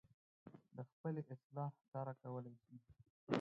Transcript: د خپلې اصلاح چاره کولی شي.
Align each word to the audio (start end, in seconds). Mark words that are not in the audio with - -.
د 0.75 0.77
خپلې 0.89 1.21
اصلاح 1.33 1.71
چاره 1.91 2.13
کولی 2.21 2.53
شي. 2.63 2.75